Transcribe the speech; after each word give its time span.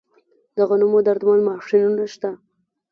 د 0.55 0.57
غنمو 0.69 0.99
درمند 1.07 1.41
ماشینونه 1.49 2.03
شته 2.13 2.29